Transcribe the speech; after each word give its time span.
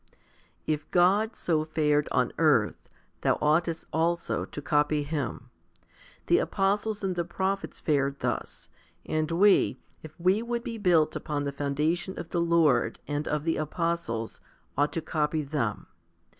5. 0.11 0.19
If 0.65 0.89
God 0.89 1.35
so 1.35 1.63
fared 1.63 2.07
on 2.11 2.31
earth, 2.39 2.89
thou 3.21 3.33
oughtest 3.35 3.85
also 3.93 4.45
to 4.45 4.59
copy 4.59 5.03
Him. 5.03 5.51
The 6.25 6.39
apostles 6.39 7.03
and 7.03 7.15
the 7.15 7.23
prophets 7.23 7.79
fared 7.79 8.19
thus, 8.19 8.69
and 9.05 9.29
we, 9.29 9.77
if 10.01 10.19
we 10.19 10.41
would 10.41 10.63
be 10.63 10.79
built 10.79 11.15
upon 11.15 11.43
the 11.43 11.51
foundation 11.51 12.17
of 12.17 12.29
the 12.29 12.41
Lord 12.41 12.99
and 13.07 13.27
of 13.27 13.43
the 13.43 13.57
apostles, 13.57 14.41
ought 14.75 14.91
to 14.93 15.01
copy 15.01 15.43
them. 15.43 15.85